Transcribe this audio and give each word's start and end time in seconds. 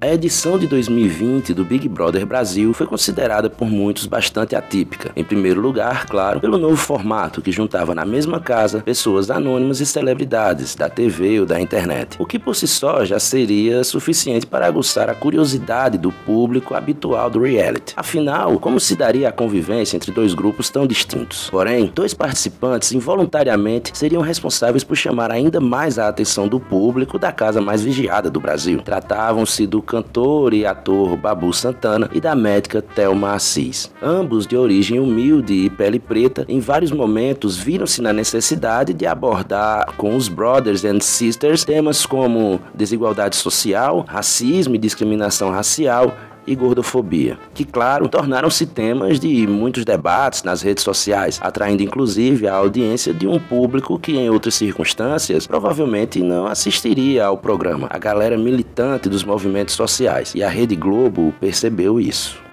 A 0.00 0.06
edição 0.06 0.56
de 0.56 0.68
2020 0.68 1.52
do 1.52 1.64
Big 1.64 1.88
Brother 1.88 2.24
Brasil 2.24 2.72
foi 2.72 2.86
considerada 2.86 3.50
por 3.50 3.68
muitos 3.68 4.06
bastante 4.06 4.54
atípica. 4.54 5.10
Em 5.16 5.24
primeiro 5.24 5.60
lugar, 5.60 6.06
claro, 6.06 6.38
pelo 6.38 6.56
novo 6.56 6.76
formato 6.76 7.42
que 7.42 7.50
juntava 7.50 7.96
na 7.96 8.04
mesma 8.04 8.38
casa 8.38 8.80
pessoas 8.80 9.28
anônimas 9.28 9.80
e 9.80 9.86
celebridades 9.86 10.76
da 10.76 10.88
TV 10.88 11.40
ou 11.40 11.46
da 11.46 11.60
internet, 11.60 12.14
o 12.20 12.24
que 12.24 12.38
por 12.38 12.54
si 12.54 12.68
só 12.68 13.04
já 13.04 13.18
seria 13.18 13.82
suficiente 13.82 14.46
para 14.46 14.68
aguçar 14.68 15.10
a 15.10 15.16
curiosidade 15.16 15.98
do 15.98 16.12
público 16.12 16.76
habitual 16.76 17.28
do 17.28 17.42
reality. 17.42 17.94
Afinal, 17.96 18.60
como 18.60 18.78
se 18.78 18.94
daria 18.94 19.30
a 19.30 19.32
convivência 19.32 19.96
entre 19.96 20.12
dois 20.12 20.32
grupos 20.32 20.70
tão 20.70 20.86
distintos? 20.86 21.50
Porém, 21.50 21.90
dois 21.92 22.14
participantes 22.14 22.92
involuntariamente 22.92 23.98
seriam 23.98 24.22
responsáveis 24.22 24.84
por 24.84 24.96
chamar 24.96 25.32
ainda 25.32 25.58
mais 25.58 25.98
a 25.98 26.06
atenção 26.06 26.46
do 26.46 26.60
público 26.60 27.18
da 27.18 27.32
casa 27.32 27.60
mais 27.60 27.82
vigiada 27.82 28.30
do 28.30 28.38
Brasil. 28.38 28.80
Tratavam-se 28.80 29.66
do 29.66 29.87
cantor 29.88 30.52
e 30.52 30.66
ator 30.66 31.16
Babu 31.16 31.52
Santana 31.52 32.10
e 32.12 32.20
da 32.20 32.34
médica 32.34 32.82
Thelma 32.82 33.32
Assis. 33.32 33.90
Ambos 34.02 34.46
de 34.46 34.56
origem 34.56 35.00
humilde 35.00 35.54
e 35.54 35.70
pele 35.70 35.98
preta, 35.98 36.44
em 36.46 36.60
vários 36.60 36.92
momentos 36.92 37.56
viram-se 37.56 38.02
na 38.02 38.12
necessidade 38.12 38.92
de 38.92 39.06
abordar 39.06 39.94
com 39.96 40.14
os 40.14 40.28
brothers 40.28 40.84
and 40.84 41.00
sisters 41.00 41.64
temas 41.64 42.04
como 42.04 42.60
desigualdade 42.74 43.36
social, 43.36 44.04
racismo 44.06 44.74
e 44.74 44.78
discriminação 44.78 45.50
racial, 45.50 46.14
e 46.50 46.54
gordofobia, 46.54 47.38
que, 47.54 47.64
claro, 47.64 48.08
tornaram-se 48.10 48.66
temas 48.66 49.20
de 49.20 49.46
muitos 49.46 49.84
debates 49.84 50.42
nas 50.42 50.62
redes 50.62 50.82
sociais, 50.82 51.38
atraindo 51.42 51.82
inclusive 51.82 52.48
a 52.48 52.54
audiência 52.54 53.12
de 53.12 53.26
um 53.26 53.38
público 53.38 53.98
que, 53.98 54.16
em 54.16 54.30
outras 54.30 54.54
circunstâncias, 54.54 55.46
provavelmente 55.46 56.22
não 56.22 56.46
assistiria 56.46 57.26
ao 57.26 57.36
programa, 57.36 57.86
a 57.90 57.98
galera 57.98 58.36
militante 58.36 59.08
dos 59.08 59.24
movimentos 59.24 59.74
sociais, 59.74 60.34
e 60.34 60.42
a 60.42 60.48
Rede 60.48 60.74
Globo 60.74 61.34
percebeu 61.40 62.00
isso. 62.00 62.47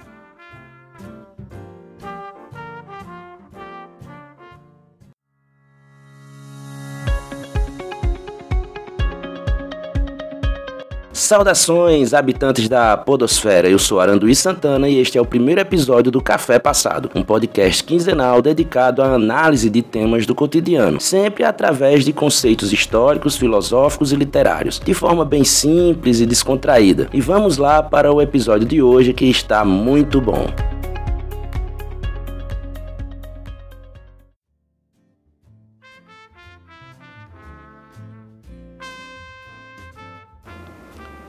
Saudações, 11.16 12.13
habitantes 12.13 12.67
da 12.67 12.97
Podosfera. 12.97 13.69
Eu 13.69 13.80
sou 13.80 14.02
Aranduí 14.02 14.35
Santana 14.35 14.89
e 14.89 14.99
este 14.99 15.17
é 15.17 15.22
o 15.22 15.25
primeiro 15.25 15.61
episódio 15.61 16.11
do 16.11 16.22
Café 16.22 16.59
Passado, 16.59 17.09
um 17.16 17.23
podcast 17.23 17.81
quinzenal 17.85 18.41
dedicado 18.41 19.02
à 19.02 19.13
análise 19.13 19.69
de 19.69 19.81
temas 19.81 20.25
do 20.25 20.35
cotidiano, 20.35 20.99
sempre 20.99 21.45
através 21.45 22.03
de 22.03 22.11
conceitos 22.11 22.73
históricos, 22.73 23.38
filosóficos 23.38 24.11
e 24.11 24.17
literários, 24.17 24.77
de 24.77 24.94
forma 24.94 25.23
bem 25.23 25.45
simples 25.45 26.19
e 26.19 26.25
descontraída. 26.25 27.07
E 27.13 27.22
vamos 27.22 27.57
lá 27.57 27.81
para 27.81 28.11
o 28.11 28.22
episódio 28.22 28.67
de 28.67 28.81
hoje 28.81 29.13
que 29.13 29.23
está 29.23 29.63
muito 29.63 30.19
bom. 30.19 30.47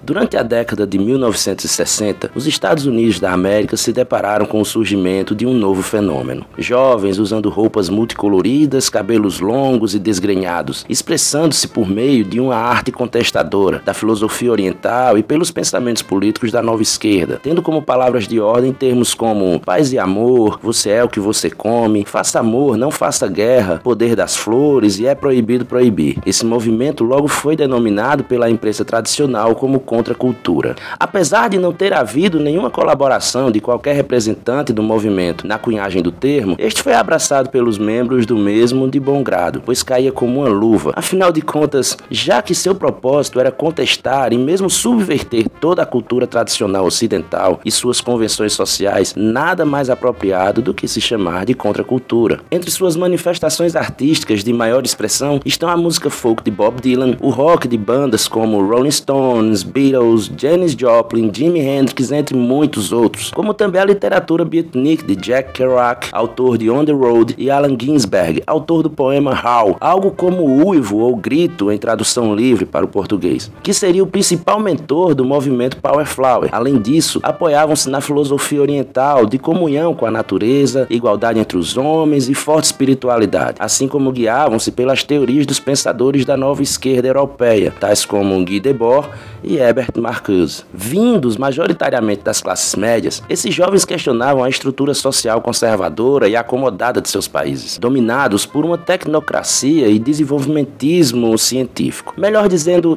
Durante 0.06 0.36
a 0.36 0.44
década 0.44 0.86
de 0.86 1.00
1960, 1.00 2.30
os 2.32 2.46
Estados 2.46 2.86
Unidos 2.86 3.18
da 3.18 3.32
América 3.32 3.76
se 3.76 3.92
depararam 3.92 4.46
com 4.46 4.60
o 4.60 4.64
surgimento 4.64 5.34
de 5.34 5.44
um 5.44 5.52
novo 5.52 5.82
fenômeno. 5.82 6.46
Jovens 6.56 7.18
usando 7.18 7.48
roupas 7.48 7.88
multicoloridas, 7.88 8.88
cabelos 8.88 9.40
longos 9.40 9.96
e 9.96 9.98
desgrenhados, 9.98 10.86
expressando-se 10.88 11.66
por 11.66 11.88
meio 11.88 12.24
de 12.24 12.38
uma 12.38 12.54
arte 12.54 12.92
contestadora 12.92 13.82
da 13.84 13.92
filosofia 13.92 14.52
oriental 14.52 15.18
e 15.18 15.24
pelos 15.24 15.50
pensamentos 15.50 16.02
políticos 16.02 16.52
da 16.52 16.62
nova 16.62 16.82
esquerda, 16.82 17.40
tendo 17.42 17.60
como 17.60 17.82
palavras 17.82 18.28
de 18.28 18.38
ordem 18.38 18.72
termos 18.72 19.12
como 19.12 19.58
paz 19.58 19.92
e 19.92 19.98
amor, 19.98 20.60
você 20.62 20.90
é 20.90 21.02
o 21.02 21.08
que 21.08 21.18
você 21.18 21.50
come, 21.50 22.04
faça 22.04 22.38
amor, 22.38 22.76
não 22.76 22.92
faça 22.92 23.26
guerra, 23.26 23.80
poder 23.82 24.14
das 24.14 24.36
flores 24.36 25.00
e 25.00 25.06
é 25.06 25.16
proibido 25.16 25.64
proibir. 25.64 26.16
Esse 26.24 26.46
movimento 26.46 27.02
logo 27.02 27.26
foi 27.26 27.56
denominado 27.56 28.22
pela 28.22 28.48
imprensa 28.48 28.84
tradicional 28.84 29.56
como 29.56 29.80
cultura. 30.14 30.74
Apesar 30.98 31.48
de 31.48 31.58
não 31.58 31.72
ter 31.72 31.92
havido 31.92 32.40
nenhuma 32.40 32.70
colaboração 32.70 33.50
de 33.50 33.60
qualquer 33.60 33.94
representante 33.94 34.72
do 34.72 34.82
movimento 34.82 35.46
na 35.46 35.58
cunhagem 35.58 36.02
do 36.02 36.12
termo, 36.12 36.56
este 36.58 36.82
foi 36.82 36.94
abraçado 36.94 37.50
pelos 37.50 37.78
membros 37.78 38.26
do 38.26 38.36
mesmo 38.36 38.88
de 38.88 38.98
bom 38.98 39.22
grado, 39.22 39.62
pois 39.64 39.82
caía 39.82 40.12
como 40.12 40.40
uma 40.40 40.48
luva. 40.48 40.92
Afinal 40.96 41.32
de 41.32 41.42
contas, 41.42 41.96
já 42.10 42.42
que 42.42 42.54
seu 42.54 42.74
propósito 42.74 43.40
era 43.40 43.50
contestar 43.50 44.32
e 44.32 44.38
mesmo 44.38 44.68
subverter 44.68 45.48
toda 45.48 45.82
a 45.82 45.86
cultura 45.86 46.26
tradicional 46.26 46.84
ocidental 46.84 47.60
e 47.64 47.70
suas 47.70 48.00
convenções 48.00 48.52
sociais, 48.52 49.14
nada 49.16 49.64
mais 49.64 49.90
apropriado 49.90 50.62
do 50.62 50.74
que 50.74 50.88
se 50.88 51.00
chamar 51.00 51.44
de 51.44 51.54
contracultura. 51.54 52.40
Entre 52.50 52.70
suas 52.70 52.96
manifestações 52.96 53.76
artísticas 53.76 54.42
de 54.42 54.52
maior 54.52 54.84
expressão 54.84 55.40
estão 55.44 55.68
a 55.68 55.76
música 55.76 56.10
folk 56.10 56.42
de 56.42 56.50
Bob 56.50 56.80
Dylan, 56.80 57.16
o 57.20 57.30
rock 57.30 57.68
de 57.68 57.76
bandas 57.76 58.28
como 58.28 58.64
Rolling 58.64 58.90
Stones, 58.90 59.62
Beatles, 59.62 59.85
Beatles, 59.86 60.30
Janis 60.36 60.72
Joplin, 60.72 61.30
Jimi 61.32 61.60
Hendrix, 61.60 62.10
entre 62.10 62.36
muitos 62.36 62.92
outros, 62.92 63.30
como 63.30 63.54
também 63.54 63.80
a 63.80 63.84
literatura 63.84 64.44
beatnik 64.44 65.04
de 65.04 65.14
Jack 65.14 65.52
Kerouac, 65.52 66.08
autor 66.12 66.58
de 66.58 66.68
On 66.68 66.84
the 66.84 66.92
Road, 66.92 67.34
e 67.38 67.50
Allen 67.50 67.76
Ginsberg, 67.80 68.42
autor 68.46 68.82
do 68.82 68.90
poema 68.90 69.30
How, 69.32 69.76
algo 69.80 70.10
como 70.10 70.66
uivo 70.66 70.98
ou 70.98 71.14
grito 71.14 71.70
em 71.70 71.78
tradução 71.78 72.34
livre 72.34 72.66
para 72.66 72.84
o 72.84 72.88
português, 72.88 73.50
que 73.62 73.72
seria 73.72 74.02
o 74.02 74.06
principal 74.06 74.58
mentor 74.58 75.14
do 75.14 75.24
movimento 75.24 75.76
Power 75.76 76.06
Flower. 76.06 76.48
Além 76.52 76.80
disso, 76.80 77.20
apoiavam-se 77.22 77.88
na 77.88 78.00
filosofia 78.00 78.60
oriental 78.60 79.24
de 79.24 79.38
comunhão 79.38 79.94
com 79.94 80.06
a 80.06 80.10
natureza, 80.10 80.86
igualdade 80.90 81.38
entre 81.38 81.56
os 81.56 81.76
homens 81.76 82.28
e 82.28 82.34
forte 82.34 82.64
espiritualidade, 82.64 83.56
assim 83.60 83.86
como 83.86 84.10
guiavam-se 84.10 84.72
pelas 84.72 85.04
teorias 85.04 85.46
dos 85.46 85.60
pensadores 85.60 86.24
da 86.24 86.36
nova 86.36 86.62
esquerda 86.62 87.06
europeia, 87.06 87.72
tais 87.78 88.04
como 88.04 88.44
Guy 88.44 88.58
Debord 88.58 89.08
e 89.44 89.58
Herbert 89.76 89.98
Marcuse. 89.98 90.64
Vindos 90.72 91.36
majoritariamente 91.36 92.22
das 92.22 92.40
classes 92.40 92.74
médias, 92.74 93.22
esses 93.28 93.54
jovens 93.54 93.84
questionavam 93.84 94.42
a 94.42 94.48
estrutura 94.48 94.94
social 94.94 95.42
conservadora 95.42 96.26
e 96.26 96.34
acomodada 96.34 96.98
de 96.98 97.10
seus 97.10 97.28
países, 97.28 97.76
dominados 97.76 98.46
por 98.46 98.64
uma 98.64 98.78
tecnocracia 98.78 99.88
e 99.88 99.98
desenvolvimentismo 99.98 101.36
científico. 101.36 102.14
Melhor 102.16 102.48
dizendo, 102.48 102.96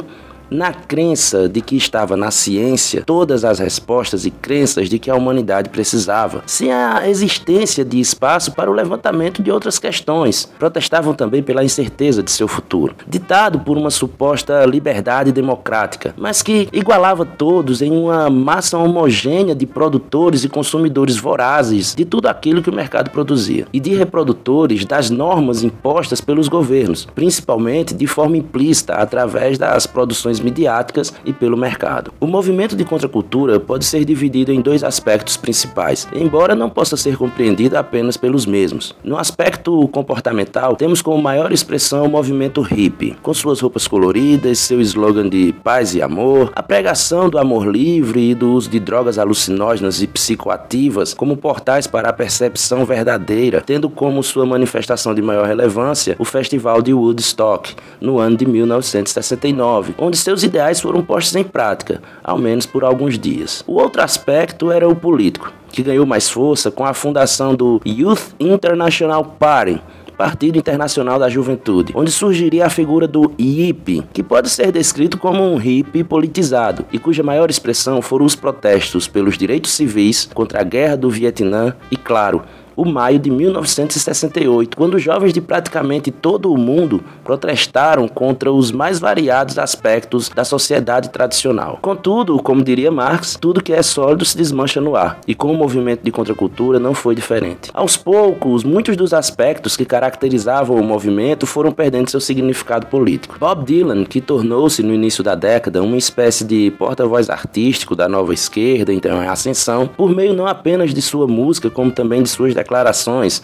na 0.50 0.74
crença 0.74 1.48
de 1.48 1.62
que 1.62 1.76
estava 1.76 2.16
na 2.18 2.32
ciência 2.32 3.04
todas 3.06 3.46
as 3.46 3.60
respostas 3.60 4.26
e 4.26 4.32
crenças 4.32 4.90
de 4.90 5.00
que 5.00 5.10
a 5.10 5.16
humanidade 5.16 5.70
precisava, 5.70 6.44
sem 6.46 6.72
a 6.72 7.08
existência 7.08 7.86
de 7.86 8.00
espaço 8.00 8.52
para 8.52 8.70
o 8.70 8.74
levantamento 8.74 9.42
de 9.42 9.52
outras 9.52 9.78
questões. 9.78 10.50
Protestavam 10.58 11.14
também 11.14 11.44
pela 11.44 11.64
incerteza 11.64 12.24
de 12.24 12.32
seu 12.32 12.48
futuro, 12.48 12.96
ditado 13.08 13.60
por 13.60 13.78
uma 13.78 13.90
suposta 13.90 14.66
liberdade 14.66 15.32
democrática, 15.32 16.14
mas 16.18 16.42
que 16.42 16.68
igualava 16.72 17.26
todos 17.26 17.82
em 17.82 17.92
uma 17.92 18.30
massa 18.30 18.78
homogênea 18.78 19.56
de 19.56 19.66
produtores 19.66 20.44
e 20.44 20.50
consumidores 20.50 21.18
vorazes 21.18 21.94
de 21.96 22.06
tudo 22.06 22.28
aquilo 22.28 22.62
que 22.62 22.70
o 22.70 22.76
mercado 22.76 23.10
produzia, 23.10 23.68
e 23.72 23.80
de 23.80 23.94
reprodutores 23.94 24.86
das 24.86 25.10
normas 25.10 25.64
impostas 25.64 26.22
pelos 26.22 26.48
governos, 26.48 27.06
principalmente 27.14 27.94
de 27.94 28.08
forma 28.08 28.38
implícita 28.38 28.94
através 28.94 29.58
das 29.58 29.86
produções 29.86 30.39
midiáticas 30.40 31.14
e 31.26 31.34
pelo 31.34 31.58
mercado. 31.58 32.14
O 32.20 32.28
movimento 32.28 32.76
de 32.76 32.86
contracultura 32.86 33.60
pode 33.60 33.86
ser 33.86 34.06
dividido 34.06 34.52
em 34.52 34.62
dois 34.62 34.84
aspectos 34.84 35.38
principais, 35.38 36.08
embora 36.14 36.56
não 36.56 36.70
possa 36.70 36.98
ser 36.98 37.18
compreendido 37.18 37.78
apenas 37.78 38.18
pelos 38.18 38.46
mesmos. 38.46 38.96
No 39.04 39.18
aspecto 39.18 39.88
comportamental, 39.90 40.76
temos 40.76 41.02
como 41.02 41.22
maior 41.22 41.52
expressão 41.52 42.06
o 42.06 42.10
movimento 42.10 42.62
hippie, 42.62 43.16
com 43.22 43.34
suas 43.34 43.60
roupas 43.60 43.88
coloridas, 43.88 44.60
seu 44.60 44.82
slogan 44.82 45.30
de 45.30 45.54
paz 45.64 45.96
e 45.96 46.02
amor, 46.02 46.52
a 46.56 46.64
pregação 46.64 47.30
do 47.30 47.38
amor 47.38 47.68
livre 47.68 48.32
e 48.32 48.36
do 48.36 48.54
uso 48.54 48.70
de 48.70 48.80
drogas 48.80 49.18
alucinógenas 49.18 50.02
e 50.02 50.08
psicoativas 50.08 51.14
como 51.14 51.38
portais 51.38 51.88
para 51.88 52.10
a 52.10 52.14
percepção 52.14 52.86
verdadeira, 52.86 53.62
tendo 53.62 53.90
como 53.90 54.24
sua 54.24 54.46
manifestação 54.46 55.14
de 55.14 55.22
maior 55.22 55.48
relevância 55.48 56.16
o 56.20 56.26
Festival 56.26 56.82
de 56.82 56.94
Woodstock, 56.94 57.76
no 58.00 58.20
ano 58.20 58.38
de 58.38 58.46
1969, 58.46 59.96
onde 59.98 60.18
seus 60.30 60.44
ideais 60.44 60.80
foram 60.80 61.02
postos 61.02 61.36
em 61.36 61.44
prática, 61.44 62.04
ao 62.24 62.38
menos 62.38 62.64
por 62.64 62.84
alguns 62.84 63.18
dias. 63.18 63.64
O 63.66 63.80
outro 63.80 64.04
aspecto 64.04 64.72
era 64.72 64.88
o 64.88 64.96
político, 64.96 65.52
que 65.72 65.82
ganhou 65.82 66.06
mais 66.06 66.30
força 66.30 66.70
com 66.70 66.86
a 66.86 66.94
fundação 66.94 67.56
do 67.56 67.82
Youth 67.84 68.36
International 68.40 69.26
Party, 69.26 69.82
Partido 70.16 70.60
Internacional 70.60 71.18
da 71.18 71.30
Juventude, 71.30 71.94
onde 71.96 72.12
surgiria 72.12 72.68
a 72.68 72.70
figura 72.70 73.08
do 73.08 73.34
hippie, 73.40 74.04
que 74.14 74.22
pode 74.22 74.52
ser 74.52 74.72
descrito 74.72 75.18
como 75.18 75.42
um 75.42 75.56
hippie 75.56 76.04
politizado 76.04 76.86
e 76.92 77.00
cuja 77.00 77.24
maior 77.24 77.50
expressão 77.50 78.00
foram 78.00 78.26
os 78.26 78.36
protestos 78.36 79.08
pelos 79.08 79.36
direitos 79.36 79.72
civis 79.72 80.30
contra 80.32 80.62
a 80.62 80.64
guerra 80.64 80.96
do 80.96 81.10
Vietnã 81.10 81.74
e, 81.90 81.98
claro, 81.98 82.44
o 82.80 82.86
maio 82.86 83.20
de 83.20 83.30
1968, 83.30 84.78
quando 84.78 84.98
jovens 84.98 85.34
de 85.34 85.42
praticamente 85.42 86.12
todo 86.12 86.50
o 86.50 86.58
mundo 86.58 87.04
protestaram 87.26 88.08
contra 88.08 88.52
os 88.54 88.72
mais 88.72 89.00
variados 89.00 89.60
aspectos 89.60 90.30
da 90.30 90.46
sociedade 90.46 91.10
tradicional. 91.10 91.78
Contudo, 91.82 92.42
como 92.42 92.64
diria 92.64 92.90
Marx, 92.90 93.38
tudo 93.40 93.62
que 93.62 93.74
é 93.74 93.84
sólido 93.84 94.24
se 94.24 94.38
desmancha 94.38 94.80
no 94.80 94.96
ar, 94.96 95.20
e 95.28 95.36
com 95.36 95.52
o 95.52 95.58
movimento 95.58 96.04
de 96.04 96.12
contracultura 96.12 96.80
não 96.80 96.94
foi 96.94 97.16
diferente. 97.16 97.70
Aos 97.74 97.98
poucos, 97.98 98.64
muitos 98.64 98.96
dos 98.96 99.14
aspectos 99.14 99.76
que 99.76 99.84
caracterizavam 99.84 100.78
o 100.78 100.84
movimento 100.84 101.46
foram 101.46 101.74
perdendo 101.74 102.10
seu 102.10 102.22
significado 102.22 102.88
político. 102.88 103.36
Bob 103.38 103.66
Dylan, 103.66 104.06
que 104.06 104.22
tornou-se 104.22 104.82
no 104.82 104.94
início 104.94 105.22
da 105.22 105.36
década 105.36 105.84
uma 105.84 105.98
espécie 105.98 106.46
de 106.46 106.72
porta-voz 106.72 107.30
artístico 107.30 107.94
da 107.94 108.08
nova 108.08 108.34
esquerda, 108.34 108.94
então 108.94 109.22
em 109.22 109.28
ascensão, 109.28 109.86
por 109.86 110.16
meio 110.16 110.34
não 110.34 110.48
apenas 110.48 110.94
de 110.94 111.02
sua 111.02 111.28
música, 111.28 111.70
como 111.70 111.92
também 111.92 112.24
de 112.24 112.30
suas 112.30 112.54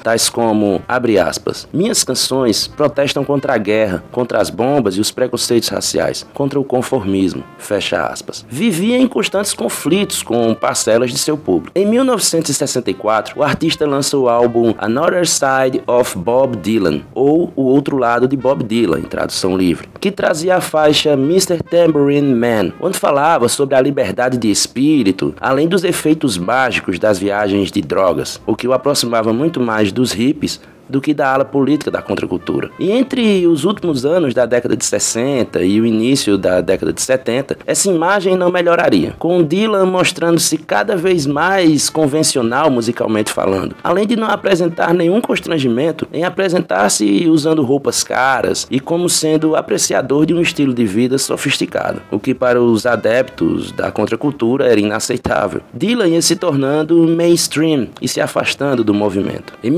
tais 0.04 0.30
como, 0.30 0.82
abre 0.88 1.18
aspas, 1.18 1.68
minhas 1.74 2.04
canções 2.04 2.68
protestam 2.68 3.26
contra 3.26 3.56
a 3.56 3.58
guerra, 3.58 4.04
contra 4.12 4.40
as 4.40 4.52
bombas 4.52 4.96
e 4.96 5.02
os 5.02 5.10
preconceitos 5.10 5.70
raciais, 5.70 6.26
contra 6.34 6.60
o 6.60 6.64
conformismo, 6.64 7.44
fecha 7.58 8.06
aspas. 8.06 8.46
Vivia 8.48 8.98
em 8.98 9.08
constantes 9.08 9.54
conflitos 9.54 10.22
com 10.22 10.54
parcelas 10.54 11.12
de 11.12 11.18
seu 11.18 11.36
público. 11.38 11.72
Em 11.76 11.86
1964, 11.88 13.40
o 13.40 13.44
artista 13.44 13.88
lança 13.88 14.16
o 14.16 14.30
álbum 14.30 14.76
Another 14.78 15.28
Side 15.28 15.82
of 15.88 16.16
Bob 16.18 16.58
Dylan, 16.58 17.02
ou 17.14 17.52
O 17.56 17.64
Outro 17.64 17.98
Lado 17.98 18.28
de 18.28 18.38
Bob 18.38 18.64
Dylan, 18.64 19.00
em 19.00 19.04
tradução 19.04 19.58
livre, 19.58 19.90
que 20.00 20.12
trazia 20.12 20.58
a 20.58 20.62
faixa 20.62 21.14
Mr. 21.14 21.58
Tambourine 21.64 22.34
Man, 22.36 22.74
onde 22.80 23.00
falava 23.00 23.50
sobre 23.50 23.76
a 23.76 23.82
liberdade 23.82 24.38
de 24.38 24.52
espírito, 24.52 25.34
além 25.42 25.68
dos 25.68 25.84
efeitos 25.84 26.38
mágicos 26.38 27.00
das 27.00 27.18
viagens 27.18 27.72
de 27.72 27.82
drogas, 27.82 28.40
o 28.46 28.56
que 28.56 28.68
o 28.68 28.74
aproximava 28.74 29.15
muito 29.34 29.60
mais 29.60 29.92
dos 29.92 30.12
hippies 30.12 30.60
do 30.90 31.02
que 31.02 31.14
da 31.14 31.34
ala 31.34 31.46
política 31.46 31.92
da 31.92 32.02
contracultura. 32.02 32.70
E 32.80 32.92
entre 32.92 33.46
os 33.48 33.66
últimos 33.66 34.06
anos 34.06 34.34
da 34.34 34.46
década 34.46 34.76
de 34.76 34.86
60 34.86 35.64
e 35.64 35.80
o 35.80 35.86
início 35.86 36.38
da 36.38 36.62
década 36.62 36.94
de 36.94 37.02
70, 37.02 37.58
essa 37.66 37.90
imagem 37.90 38.36
não 38.36 38.52
melhoraria, 38.52 39.16
com 39.18 39.44
Dylan 39.44 39.86
mostrando-se 39.86 40.58
cada 40.58 40.96
vez 40.96 41.26
mais 41.26 41.90
convencional 41.90 42.70
musicalmente 42.70 43.32
falando, 43.32 43.76
além 43.84 44.08
de 44.08 44.16
não 44.16 44.28
apresentar 44.28 44.94
nenhum 44.94 45.22
constrangimento 45.22 46.08
em 46.14 46.24
apresentar-se 46.24 47.28
usando 47.28 47.64
roupas 47.64 48.04
caras 48.04 48.68
e 48.70 48.80
como 48.80 49.10
sendo 49.10 49.56
apreciador 49.56 50.26
de 50.26 50.34
um 50.34 50.42
estilo 50.42 50.74
de 50.74 50.86
vida 50.86 51.18
sofisticado, 51.18 52.02
o 52.12 52.20
que 52.20 52.34
para 52.34 52.62
os 52.62 52.86
adeptos 52.86 53.72
da 53.72 53.92
contracultura 53.92 54.66
era 54.66 54.80
inaceitável. 54.80 55.62
Dylan 55.74 56.08
ia 56.08 56.22
se 56.22 56.36
tornando 56.36 57.08
mainstream 57.08 57.88
e 58.02 58.08
se 58.08 58.22
afastando 58.22 58.84
do 58.84 58.94
movimento. 58.94 59.54
Em 59.64 59.72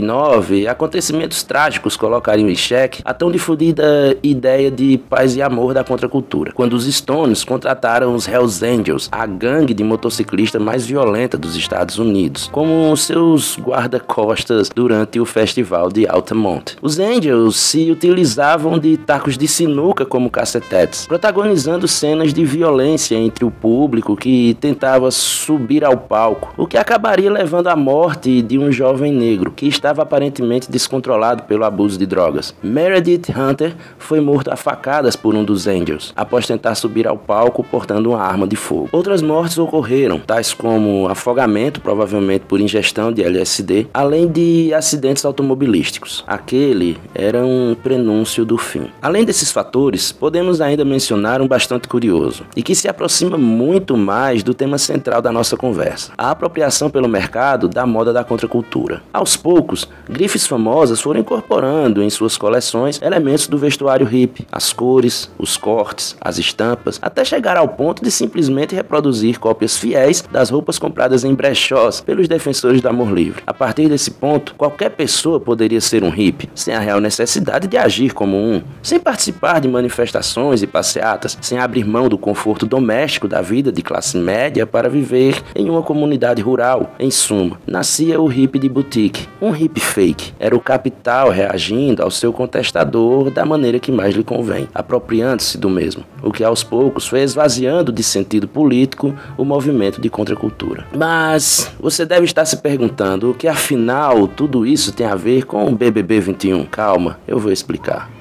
1969 0.00 0.66
acontecimentos 0.66 1.42
trágicos 1.42 1.96
colocariam 1.96 2.48
em 2.48 2.54
xeque 2.54 3.02
a 3.04 3.12
tão 3.12 3.30
difundida 3.30 4.16
ideia 4.22 4.70
de 4.70 4.98
paz 4.98 5.36
e 5.36 5.42
amor 5.42 5.74
da 5.74 5.84
contracultura, 5.84 6.52
quando 6.52 6.74
os 6.74 6.86
Stones 6.86 7.44
contrataram 7.44 8.14
os 8.14 8.26
Hells 8.26 8.64
Angels, 8.64 9.08
a 9.10 9.26
gangue 9.26 9.74
de 9.74 9.84
motociclistas 9.84 10.60
mais 10.60 10.86
violenta 10.86 11.36
dos 11.36 11.56
Estados 11.56 11.98
Unidos, 11.98 12.48
como 12.52 12.96
seus 12.96 13.58
guarda-costas 13.58 14.68
durante 14.74 15.20
o 15.20 15.24
festival 15.24 15.90
de 15.90 16.06
Altamont. 16.06 16.76
Os 16.80 16.98
Angels 16.98 17.56
se 17.56 17.90
utilizavam 17.90 18.78
de 18.78 18.96
tacos 18.96 19.36
de 19.36 19.46
sinuca 19.46 20.04
como 20.04 20.30
cacetetes, 20.30 21.06
protagonizando 21.06 21.86
cenas 21.88 22.32
de 22.32 22.44
violência 22.44 23.16
entre 23.16 23.44
o 23.44 23.50
público 23.50 24.16
que 24.16 24.56
tentava 24.60 25.10
subir 25.10 25.84
ao 25.84 25.96
palco, 25.96 26.52
o 26.56 26.66
que 26.66 26.76
acabaria 26.76 27.30
levando 27.30 27.68
à 27.68 27.76
morte 27.76 28.42
de 28.42 28.58
um 28.58 28.70
jovem 28.70 29.12
negro 29.12 29.50
que 29.50 29.66
estava 29.66 29.87
estava 29.88 30.02
aparentemente 30.02 30.70
descontrolado 30.70 31.44
pelo 31.44 31.64
abuso 31.64 31.98
de 31.98 32.04
drogas. 32.04 32.54
Meredith 32.62 33.32
Hunter 33.34 33.74
foi 33.98 34.20
morto 34.20 34.50
a 34.50 34.56
facadas 34.56 35.16
por 35.16 35.34
um 35.34 35.42
dos 35.42 35.66
Angels, 35.66 36.12
após 36.14 36.46
tentar 36.46 36.74
subir 36.74 37.08
ao 37.08 37.16
palco 37.16 37.64
portando 37.64 38.10
uma 38.10 38.20
arma 38.20 38.46
de 38.46 38.54
fogo. 38.54 38.90
Outras 38.92 39.22
mortes 39.22 39.56
ocorreram, 39.56 40.20
tais 40.20 40.52
como 40.52 41.08
afogamento, 41.08 41.80
provavelmente 41.80 42.44
por 42.46 42.60
ingestão 42.60 43.10
de 43.10 43.22
LSD, 43.22 43.86
além 43.94 44.28
de 44.28 44.74
acidentes 44.74 45.24
automobilísticos. 45.24 46.22
Aquele 46.26 46.98
era 47.14 47.44
um 47.44 47.74
prenúncio 47.82 48.44
do 48.44 48.58
fim. 48.58 48.88
Além 49.00 49.24
desses 49.24 49.50
fatores, 49.50 50.12
podemos 50.12 50.60
ainda 50.60 50.84
mencionar 50.84 51.40
um 51.40 51.48
bastante 51.48 51.88
curioso 51.88 52.44
e 52.54 52.62
que 52.62 52.74
se 52.74 52.88
aproxima 52.88 53.38
muito 53.38 53.96
mais 53.96 54.42
do 54.42 54.52
tema 54.52 54.76
central 54.76 55.22
da 55.22 55.32
nossa 55.32 55.56
conversa: 55.56 56.12
a 56.18 56.30
apropriação 56.30 56.90
pelo 56.90 57.08
mercado 57.08 57.68
da 57.68 57.86
moda 57.86 58.12
da 58.12 58.22
contracultura. 58.22 59.02
Aos 59.12 59.36
poucos, 59.36 59.77
grifes 60.08 60.46
famosas 60.46 61.00
foram 61.00 61.20
incorporando 61.20 62.02
em 62.02 62.10
suas 62.10 62.36
coleções 62.36 63.00
elementos 63.02 63.46
do 63.46 63.58
vestuário 63.58 64.06
hippie, 64.06 64.46
as 64.50 64.72
cores, 64.72 65.30
os 65.38 65.56
cortes, 65.56 66.16
as 66.20 66.38
estampas, 66.38 66.98
até 67.02 67.24
chegar 67.24 67.56
ao 67.56 67.68
ponto 67.68 68.02
de 68.02 68.10
simplesmente 68.10 68.74
reproduzir 68.74 69.38
cópias 69.38 69.76
fiéis 69.76 70.24
das 70.30 70.50
roupas 70.50 70.78
compradas 70.78 71.24
em 71.24 71.34
brechós 71.34 72.00
pelos 72.00 72.28
defensores 72.28 72.80
do 72.80 72.88
amor 72.88 73.12
livre. 73.12 73.42
A 73.46 73.54
partir 73.54 73.88
desse 73.88 74.10
ponto, 74.10 74.54
qualquer 74.54 74.90
pessoa 74.90 75.38
poderia 75.38 75.80
ser 75.80 76.02
um 76.02 76.10
hippie, 76.10 76.48
sem 76.54 76.74
a 76.74 76.80
real 76.80 77.00
necessidade 77.00 77.66
de 77.66 77.76
agir 77.76 78.14
como 78.14 78.36
um, 78.36 78.62
sem 78.82 78.98
participar 78.98 79.60
de 79.60 79.68
manifestações 79.68 80.62
e 80.62 80.66
passeatas, 80.66 81.36
sem 81.40 81.58
abrir 81.58 81.84
mão 81.84 82.08
do 82.08 82.18
conforto 82.18 82.66
doméstico 82.66 83.28
da 83.28 83.40
vida 83.40 83.70
de 83.70 83.82
classe 83.82 84.16
média 84.16 84.66
para 84.66 84.88
viver 84.88 85.42
em 85.54 85.68
uma 85.68 85.82
comunidade 85.82 86.42
rural. 86.42 86.94
Em 86.98 87.10
suma, 87.10 87.60
nascia 87.66 88.20
o 88.20 88.26
hippie 88.26 88.58
de 88.58 88.68
boutique, 88.68 89.28
um 89.40 89.50
hippie 89.50 89.67
fake 89.76 90.32
era 90.38 90.54
o 90.56 90.60
capital 90.60 91.30
reagindo 91.30 92.02
ao 92.02 92.10
seu 92.10 92.32
contestador 92.32 93.30
da 93.30 93.44
maneira 93.44 93.78
que 93.78 93.92
mais 93.92 94.14
lhe 94.14 94.24
convém, 94.24 94.68
apropriando-se 94.74 95.58
do 95.58 95.68
mesmo, 95.70 96.04
o 96.22 96.32
que 96.32 96.44
aos 96.44 96.62
poucos 96.62 97.06
foi 97.06 97.20
esvaziando 97.22 97.92
de 97.92 98.02
sentido 98.02 98.46
político 98.48 99.14
o 99.36 99.44
movimento 99.44 100.00
de 100.00 100.10
contracultura. 100.10 100.86
Mas 100.96 101.70
você 101.80 102.04
deve 102.04 102.24
estar 102.24 102.44
se 102.44 102.56
perguntando 102.58 103.30
o 103.30 103.34
que 103.34 103.48
afinal 103.48 104.26
tudo 104.26 104.66
isso 104.66 104.92
tem 104.92 105.06
a 105.06 105.14
ver 105.14 105.44
com 105.44 105.66
o 105.66 105.74
BBB 105.74 106.20
21. 106.20 106.64
Calma, 106.66 107.18
eu 107.26 107.38
vou 107.38 107.52
explicar. 107.52 108.17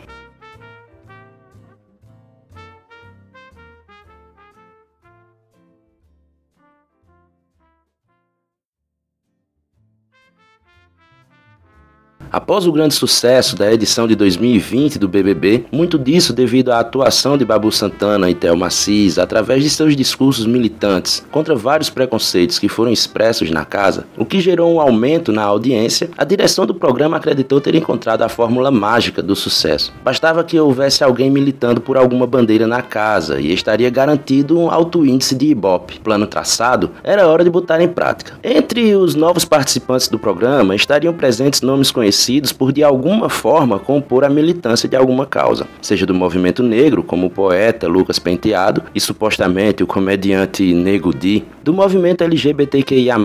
Após 12.31 12.67
o 12.67 12.71
grande 12.73 12.93
sucesso 12.93 13.55
da 13.55 13.71
edição 13.71 14.05
de 14.05 14.13
2020 14.13 14.99
do 14.99 15.07
BBB, 15.07 15.65
muito 15.71 15.97
disso 15.97 16.33
devido 16.33 16.71
à 16.71 16.79
atuação 16.79 17.37
de 17.37 17.45
Babu 17.45 17.71
Santana 17.71 18.29
e 18.29 18.35
Thelma 18.35 18.67
Assis 18.67 19.17
através 19.17 19.63
de 19.63 19.69
seus 19.69 19.95
discursos 19.95 20.45
militantes 20.45 21.25
contra 21.31 21.55
vários 21.55 21.89
preconceitos 21.89 22.59
que 22.59 22.67
foram 22.67 22.91
expressos 22.91 23.49
na 23.49 23.63
casa, 23.63 24.05
o 24.17 24.25
que 24.25 24.41
gerou 24.41 24.73
um 24.73 24.81
aumento 24.81 25.31
na 25.31 25.43
audiência, 25.43 26.09
a 26.17 26.25
direção 26.25 26.65
do 26.65 26.75
programa 26.75 27.15
acreditou 27.15 27.61
ter 27.61 27.75
encontrado 27.75 28.23
a 28.23 28.29
fórmula 28.29 28.69
mágica 28.69 29.21
do 29.21 29.35
sucesso. 29.35 29.93
Bastava 30.03 30.43
que 30.43 30.59
houvesse 30.59 31.03
alguém 31.03 31.31
militando 31.31 31.79
por 31.79 31.95
alguma 31.95 32.27
bandeira 32.27 32.67
na 32.67 32.81
casa 32.81 33.39
e 33.39 33.53
estaria 33.53 33.89
garantido 33.89 34.59
um 34.59 34.69
alto 34.69 35.05
índice 35.05 35.33
de 35.33 35.47
ibope. 35.47 35.99
Plano 36.01 36.27
traçado, 36.27 36.91
era 37.03 37.27
hora 37.27 37.43
de 37.43 37.49
botar 37.49 37.79
em 37.81 37.87
prática. 37.87 38.33
Entre 38.43 38.95
os 38.95 39.15
novos 39.15 39.45
participantes 39.45 40.09
do 40.09 40.19
programa 40.19 40.75
estariam 40.75 41.13
presentes 41.13 41.61
nomes 41.61 41.89
conhecidos 41.89 42.16
por 42.51 42.71
de 42.71 42.83
alguma 42.83 43.29
forma 43.29 43.79
compor 43.79 44.23
a 44.23 44.29
militância 44.29 44.89
de 44.89 44.95
alguma 44.95 45.25
causa, 45.25 45.67
seja 45.81 46.05
do 46.05 46.13
movimento 46.13 46.63
negro, 46.63 47.03
como 47.03 47.27
o 47.27 47.29
poeta 47.29 47.87
Lucas 47.87 48.17
Penteado 48.19 48.83
e 48.93 48.99
supostamente 48.99 49.83
o 49.83 49.87
comediante 49.87 50.73
Nego 50.73 51.13
Di, 51.13 51.45
do 51.63 51.73
movimento 51.73 52.23
LGBTQIA+, 52.23 53.17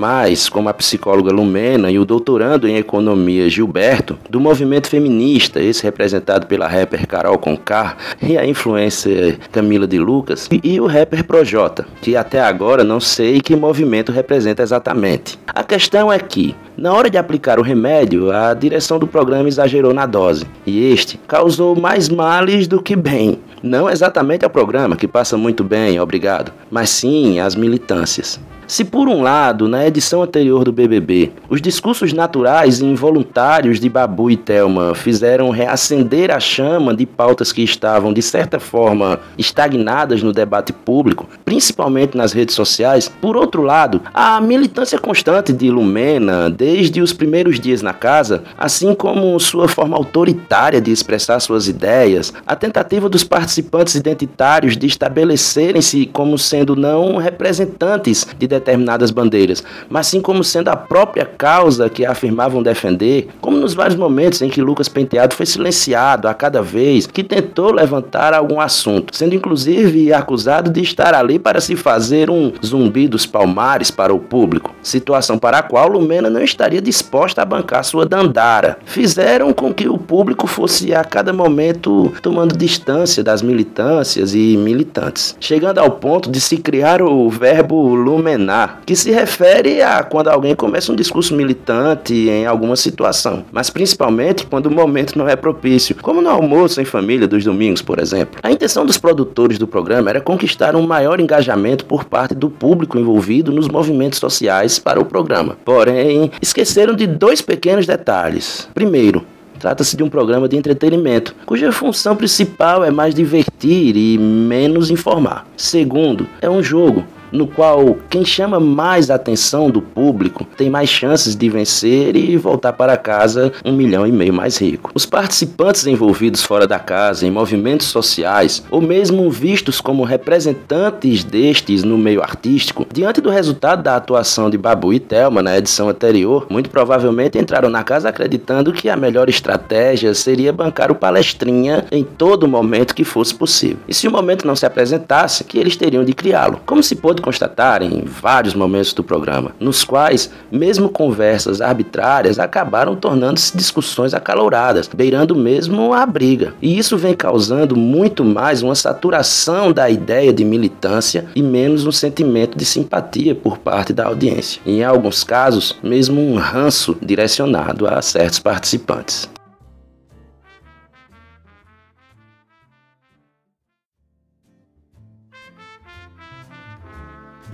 como 0.50 0.68
a 0.68 0.75
psicóloga 0.75 1.32
Lumena 1.32 1.90
e 1.90 1.99
o 1.99 2.04
doutorando 2.04 2.68
em 2.68 2.76
economia 2.76 3.49
Gilberto, 3.49 4.18
do 4.28 4.40
movimento 4.40 4.88
feminista, 4.88 5.61
esse 5.61 5.82
representado 5.82 6.46
pela 6.46 6.68
rapper 6.68 7.06
Carol 7.06 7.38
Conká 7.38 7.96
e 8.20 8.37
a 8.37 8.46
influencer 8.46 9.38
Camila 9.50 9.87
de 9.87 9.99
Lucas, 9.99 10.49
e 10.62 10.80
o 10.80 10.87
rapper 10.87 11.25
Projota, 11.25 11.87
que 12.00 12.16
até 12.16 12.40
agora 12.40 12.84
não 12.84 13.00
sei 13.00 13.40
que 13.40 13.56
movimento 13.56 14.12
representa 14.12 14.62
exatamente. 14.62 15.38
A 15.46 15.64
questão 15.64 16.12
é 16.12 16.18
que 16.18 16.54
na 16.82 16.92
hora 16.92 17.08
de 17.08 17.16
aplicar 17.16 17.60
o 17.60 17.62
remédio, 17.62 18.32
a 18.32 18.52
direção 18.54 18.98
do 18.98 19.06
programa 19.06 19.48
exagerou 19.48 19.94
na 19.94 20.04
dose, 20.04 20.44
e 20.66 20.92
este 20.92 21.16
causou 21.28 21.76
mais 21.76 22.08
males 22.08 22.66
do 22.66 22.82
que 22.82 22.96
bem. 22.96 23.38
Não 23.62 23.88
exatamente 23.88 24.44
ao 24.44 24.50
programa, 24.50 24.96
que 24.96 25.06
passa 25.06 25.36
muito 25.36 25.62
bem, 25.62 26.00
obrigado, 26.00 26.52
mas 26.68 26.90
sim 26.90 27.38
às 27.38 27.54
militâncias. 27.54 28.40
Se 28.73 28.87
por 28.87 29.07
um 29.07 29.21
lado, 29.21 29.69
na 29.69 29.87
edição 29.87 30.23
anterior 30.23 30.64
do 30.64 30.73
BBB, 30.73 31.33
os 31.50 31.61
discursos 31.61 32.14
naturais 32.14 32.81
e 32.81 32.87
involuntários 32.87 33.79
de 33.79 33.87
Babu 33.87 34.31
e 34.31 34.37
Telma 34.38 34.95
fizeram 34.95 35.50
reacender 35.50 36.31
a 36.31 36.41
chama 36.41 36.95
de 36.95 37.05
pautas 37.05 37.52
que 37.52 37.62
estavam, 37.62 38.14
de 38.14 38.23
certa 38.23 38.59
forma, 38.59 39.21
estagnadas 39.37 40.23
no 40.23 40.33
debate 40.33 40.73
público, 40.73 41.29
principalmente 41.45 42.17
nas 42.17 42.33
redes 42.33 42.55
sociais, 42.55 43.12
por 43.21 43.37
outro 43.37 43.61
lado, 43.61 44.00
a 44.14 44.41
militância 44.41 44.99
constante 44.99 45.52
de 45.52 45.71
Lumena, 45.71 46.49
desde 46.49 47.02
os 47.02 47.12
primeiros 47.12 47.61
dias 47.61 47.83
na 47.83 47.93
casa, 47.93 48.43
assim 48.57 48.95
como 48.95 49.38
sua 49.38 49.69
forma 49.69 49.99
autoritária 49.99 50.81
de 50.81 50.91
expressar 50.91 51.41
suas 51.41 51.69
ideias, 51.69 52.33
a 52.47 52.57
tentativa 52.57 53.07
dos 53.07 53.23
participantes 53.23 53.97
identitários 53.97 54.79
de 54.79 54.87
estabelecerem-se 54.87 56.07
como 56.07 56.38
sendo 56.38 56.75
não 56.75 57.19
representantes 57.19 58.26
de 58.38 58.62
determinadas 58.62 59.11
bandeiras, 59.11 59.62
mas 59.88 60.07
sim 60.07 60.21
como 60.21 60.42
sendo 60.45 60.69
a 60.69 60.76
própria 60.76 61.26
causa 61.26 61.90
que 61.90 62.07
afirmavam 62.07 62.62
defender, 62.62 63.28
como 63.40 63.57
nos 63.57 63.75
vários 63.75 63.97
momentos 63.97 64.40
em 64.40 64.49
que 64.49 64.62
Lucas 64.62 64.88
Penteado 64.88 65.35
foi 65.35 65.45
silenciado 65.47 66.28
a 66.28 66.35
cada 66.35 66.62
vez 66.62 67.07
que 67.07 67.25
tentou 67.25 67.73
levantar 67.73 68.33
algum 68.33 68.61
assunto, 68.61 69.14
sendo 69.14 69.35
inclusive 69.35 70.12
acusado 70.12 70.71
de 70.71 70.81
estar 70.81 71.14
ali 71.14 71.38
para 71.38 71.61
se 71.61 71.76
fazer 71.76 72.31
um 72.31 72.52
zumbi 72.64 73.09
dos 73.09 73.26
palmares 73.26 73.90
para 73.90 74.14
o 74.14 74.19
público, 74.19 74.75
situação 74.83 75.38
para 75.38 75.59
a 75.59 75.62
qual 75.62 75.88
Lumena 75.88 76.31
não 76.31 76.42
estaria 76.42 76.81
disposta 76.81 77.42
a 77.42 77.45
bancar 77.45 77.85
sua 77.85 78.07
dandara. 78.07 78.78
Fizeram 78.85 79.52
com 79.52 79.75
que 79.75 79.88
o 79.88 79.99
público 79.99 80.47
fosse 80.47 80.95
a 80.95 81.02
cada 81.02 81.33
momento 81.33 82.12
tomando 82.23 82.57
distância 82.57 83.25
das 83.25 83.42
militâncias 83.42 84.35
e 84.35 84.57
militantes, 84.57 85.37
chegando 85.40 85.78
ao 85.78 85.90
ponto 85.90 86.31
de 86.31 86.40
se 86.40 86.57
criar 86.57 87.02
o 87.02 87.28
verbo 87.28 87.95
lumenar, 87.95 88.51
que 88.85 88.94
se 88.97 89.11
refere 89.11 89.82
a 89.82 90.02
quando 90.02 90.28
alguém 90.28 90.54
começa 90.54 90.92
um 90.92 90.97
discurso 90.97 91.35
militante 91.35 92.14
em 92.28 92.47
alguma 92.47 92.76
situação, 92.76 93.44
mas 93.52 93.71
principalmente 93.71 94.47
quando 94.47 94.66
o 94.66 94.71
momento 94.71 95.18
não 95.18 95.28
é 95.28 95.37
propício, 95.37 95.97
como 96.00 96.21
no 96.21 96.28
almoço 96.28 96.80
em 96.80 96.85
família 96.85 97.26
dos 97.28 97.44
domingos, 97.44 97.82
por 97.82 97.99
exemplo. 97.99 98.40
A 98.42 98.50
intenção 98.50 98.85
dos 98.85 98.99
produtores 98.99 99.59
do 99.59 99.66
programa 99.66 100.11
era 100.11 100.21
conquistar 100.21 100.76
um 100.76 100.87
maior 100.87 101.21
engajamento 101.21 101.85
por 101.85 102.04
parte 102.04 102.35
do 102.35 102.50
público 102.50 102.99
envolvido 102.99 103.52
nos 103.52 103.68
movimentos 103.68 104.18
sociais 104.18 104.78
para 104.78 105.00
o 105.00 105.04
programa. 105.04 105.56
Porém, 105.64 106.30
esqueceram 106.40 106.94
de 106.94 107.06
dois 107.06 107.40
pequenos 107.40 107.87
detalhes. 107.87 108.68
Primeiro, 108.75 109.25
Trata-se 109.62 109.97
de 109.97 110.02
um 110.02 110.09
programa 110.09 110.49
de 110.49 110.56
entretenimento, 110.56 111.37
cuja 111.47 111.71
função 111.71 112.16
principal 112.16 112.82
é 112.82 112.90
mais 112.90 113.14
divertir 113.14 113.97
e 113.97 114.18
menos 114.18 114.90
informar. 114.90 115.47
Segundo, 115.56 116.26
é 116.40 116.50
um 116.50 116.61
jogo, 116.61 117.04
no 117.32 117.46
qual 117.46 117.96
quem 118.08 118.24
chama 118.24 118.60
mais 118.60 119.10
atenção 119.10 119.70
do 119.70 119.80
público 119.80 120.46
tem 120.56 120.68
mais 120.68 120.88
chances 120.88 121.34
de 121.34 121.48
vencer 121.48 122.14
e 122.14 122.36
voltar 122.36 122.72
para 122.74 122.96
casa 122.96 123.52
um 123.64 123.72
milhão 123.72 124.06
e 124.06 124.12
meio 124.12 124.32
mais 124.32 124.58
rico. 124.58 124.90
Os 124.94 125.06
participantes 125.06 125.86
envolvidos 125.86 126.42
fora 126.42 126.66
da 126.66 126.78
casa 126.78 127.26
em 127.26 127.30
movimentos 127.30 127.86
sociais, 127.86 128.62
ou 128.70 128.80
mesmo 128.80 129.30
vistos 129.30 129.80
como 129.80 130.04
representantes 130.04 131.24
destes 131.24 131.82
no 131.82 131.96
meio 131.96 132.22
artístico, 132.22 132.86
diante 132.92 133.20
do 133.20 133.30
resultado 133.30 133.82
da 133.82 133.96
atuação 133.96 134.50
de 134.50 134.58
Babu 134.58 134.92
e 134.92 135.00
Thelma 135.00 135.42
na 135.42 135.56
edição 135.56 135.88
anterior, 135.88 136.46
muito 136.50 136.68
provavelmente 136.68 137.38
entraram 137.38 137.68
na 137.70 137.82
casa 137.82 138.08
acreditando 138.08 138.72
que 138.72 138.88
a 138.88 138.96
melhor 138.96 139.28
estratégia 139.28 140.12
seria 140.14 140.52
bancar 140.52 140.90
o 140.90 140.94
palestrinha 140.94 141.86
em 141.90 142.04
todo 142.04 142.46
momento 142.46 142.94
que 142.94 143.04
fosse 143.04 143.34
possível. 143.34 143.78
E 143.88 143.94
se 143.94 144.06
o 144.06 144.10
momento 144.10 144.46
não 144.46 144.56
se 144.56 144.66
apresentasse, 144.66 145.44
que 145.44 145.58
eles 145.58 145.76
teriam 145.76 146.04
de 146.04 146.12
criá-lo. 146.12 146.60
Como 146.66 146.82
se 146.82 146.96
pôde 146.96 147.22
constatar 147.23 147.83
em 147.83 148.05
vários 148.05 148.52
momentos 148.55 148.93
do 148.93 149.02
programa, 149.02 149.52
nos 149.59 149.85
quais, 149.85 150.31
mesmo 150.50 150.91
conversas 150.91 151.62
arbitrárias 151.62 152.38
acabaram 152.38 152.95
tornando-se 152.95 153.57
discussões 153.57 154.12
acaloradas, 154.12 154.91
beirando 154.93 155.35
mesmo 155.35 155.95
a 155.95 156.05
briga. 156.05 156.52
E 156.61 156.79
isso 156.79 156.99
vem 156.99 157.14
causando 157.14 157.75
muito 157.76 158.25
mais 158.25 158.62
uma 158.62 158.75
saturação 158.75 159.73
da 159.73 159.88
ideia 159.88 160.33
de 160.33 160.45
militância 160.45 161.25
e 161.35 161.43
menos 161.43 161.87
um 161.87 161.93
sentimento 161.93 162.59
de 162.59 162.64
simpatia 162.64 163.35
por 163.35 163.59
parte 163.59 163.93
da 163.93 164.07
audiência. 164.07 164.61
Em 164.67 164.85
alguns 164.85 165.25
casos, 165.25 165.79
mesmo 165.83 166.21
um 166.21 166.37
ranço 166.37 166.97
direcionado 167.00 167.87
a 167.87 168.02
certos 168.02 168.38
participantes. 168.38 169.29